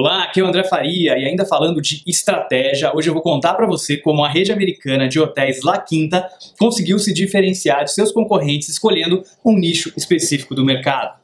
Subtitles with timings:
[0.00, 3.54] Olá, aqui é o André Faria e ainda falando de estratégia, hoje eu vou contar
[3.54, 6.24] para você como a rede americana de hotéis La Quinta
[6.56, 11.18] conseguiu se diferenciar de seus concorrentes escolhendo um nicho específico do mercado.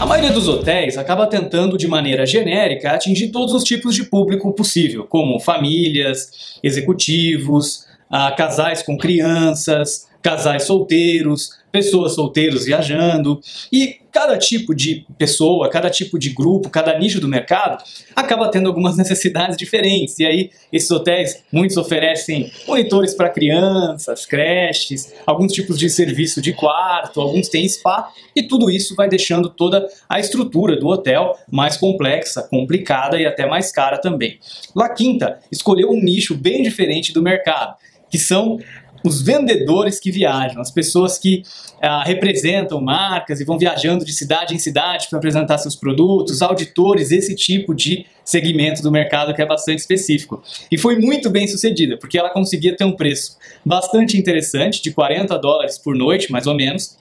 [0.00, 4.50] A maioria dos hotéis acaba tentando, de maneira genérica, atingir todos os tipos de público
[4.54, 13.40] possível, como famílias, executivos, ah, casais com crianças, casais solteiros, pessoas solteiras viajando,
[13.72, 17.82] e cada tipo de pessoa, cada tipo de grupo, cada nicho do mercado
[18.14, 20.18] acaba tendo algumas necessidades diferentes.
[20.18, 26.52] E aí, esses hotéis, muitos oferecem monitores para crianças, creches, alguns tipos de serviço de
[26.52, 31.76] quarto, alguns têm spa, e tudo isso vai deixando toda a estrutura do hotel mais
[31.76, 34.38] complexa, complicada e até mais cara também.
[34.74, 37.76] La Quinta escolheu um nicho bem diferente do mercado,
[38.10, 38.58] que são
[39.04, 41.42] os vendedores que viajam, as pessoas que
[41.80, 47.10] ah, representam marcas e vão viajando de cidade em cidade para apresentar seus produtos, auditores,
[47.10, 50.42] esse tipo de segmento do mercado que é bastante específico.
[50.70, 55.36] E foi muito bem sucedida, porque ela conseguia ter um preço bastante interessante, de 40
[55.38, 56.98] dólares por noite, mais ou menos,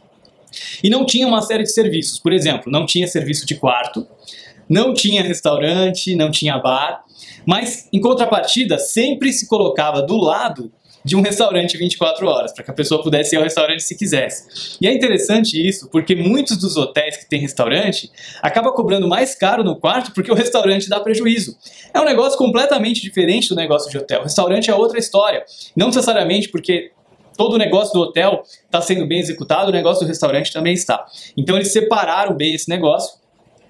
[0.84, 2.19] e não tinha uma série de serviços.
[2.19, 4.08] Por exemplo, não tinha serviço de quarto,
[4.67, 7.03] não tinha restaurante, não tinha bar,
[7.45, 10.72] mas em contrapartida sempre se colocava do lado
[11.03, 14.78] de um restaurante 24 horas, para que a pessoa pudesse ir ao restaurante se quisesse.
[14.81, 19.64] E é interessante isso, porque muitos dos hotéis que têm restaurante acabam cobrando mais caro
[19.64, 21.58] no quarto porque o restaurante dá prejuízo.
[21.94, 24.22] É um negócio completamente diferente do negócio de hotel.
[24.22, 25.44] O restaurante é outra história.
[25.75, 26.91] Não necessariamente porque
[27.38, 31.06] todo o negócio do hotel está sendo bem executado, o negócio do restaurante também está.
[31.38, 33.17] Então eles separaram bem esse negócio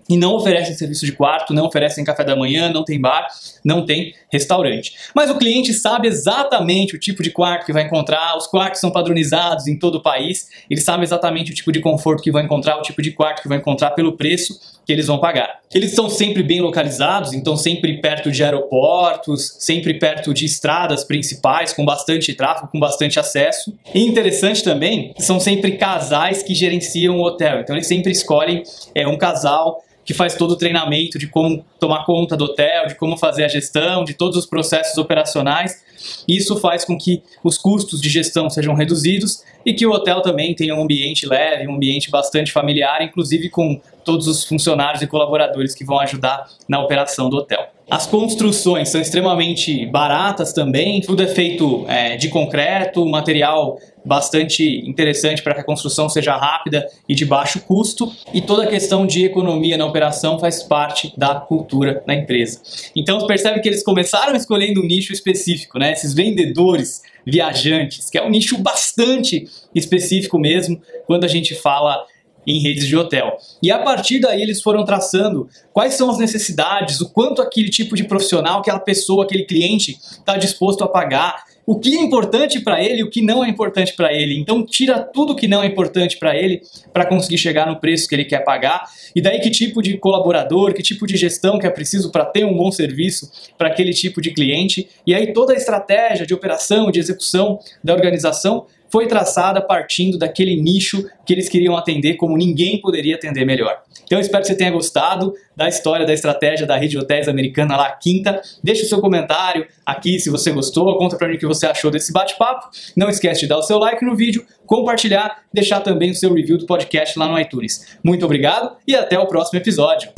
[0.09, 3.27] e não oferecem serviço de quarto, não oferecem café da manhã, não tem bar,
[3.63, 4.93] não tem restaurante.
[5.13, 8.91] Mas o cliente sabe exatamente o tipo de quarto que vai encontrar, os quartos são
[8.91, 12.77] padronizados em todo o país, ele sabe exatamente o tipo de conforto que vai encontrar,
[12.77, 15.59] o tipo de quarto que vai encontrar pelo preço que eles vão pagar.
[15.71, 21.73] Eles são sempre bem localizados, então sempre perto de aeroportos, sempre perto de estradas principais,
[21.73, 23.71] com bastante tráfego, com bastante acesso.
[23.93, 28.63] E interessante também, são sempre casais que gerenciam o hotel, então eles sempre escolhem
[28.95, 32.95] é, um casal que faz todo o treinamento de como tomar conta do hotel, de
[32.95, 35.83] como fazer a gestão, de todos os processos operacionais.
[36.27, 40.55] Isso faz com que os custos de gestão sejam reduzidos e que o hotel também
[40.55, 45.73] tenha um ambiente leve, um ambiente bastante familiar, inclusive com todos os funcionários e colaboradores
[45.73, 47.67] que vão ajudar na operação do hotel.
[47.89, 55.41] As construções são extremamente baratas também, tudo é feito é, de concreto, material bastante interessante
[55.41, 59.25] para que a construção seja rápida e de baixo custo, e toda a questão de
[59.25, 62.61] economia na operação faz parte da cultura da empresa.
[62.95, 65.91] Então percebe que eles começaram escolhendo um nicho específico, né?
[65.91, 72.05] esses vendedores viajantes, que é um nicho bastante específico mesmo quando a gente fala
[72.49, 73.37] em redes de hotel.
[73.61, 77.95] E a partir daí eles foram traçando quais são as necessidades, o quanto aquele tipo
[77.95, 82.83] de profissional, aquela pessoa, aquele cliente está disposto a pagar, o que é importante para
[82.83, 84.39] ele e o que não é importante para ele.
[84.39, 88.15] Então tira tudo que não é importante para ele para conseguir chegar no preço que
[88.15, 88.85] ele quer pagar.
[89.15, 92.43] E daí que tipo de colaborador, que tipo de gestão que é preciso para ter
[92.43, 94.89] um bom serviço para aquele tipo de cliente.
[95.05, 100.59] E aí toda a estratégia de operação, de execução da organização foi traçada partindo daquele
[100.61, 103.81] nicho que eles queriam atender como ninguém poderia atender melhor.
[104.03, 107.77] Então espero que você tenha gostado da história, da estratégia da rede de hotéis americana
[107.77, 108.41] lá, quinta.
[108.63, 111.91] Deixe o seu comentário aqui se você gostou, conta pra mim o que você achou
[111.91, 112.69] desse bate-papo.
[112.95, 116.57] Não esquece de dar o seu like no vídeo, compartilhar, deixar também o seu review
[116.57, 117.97] do podcast lá no iTunes.
[118.03, 120.09] Muito obrigado e até o próximo episódio.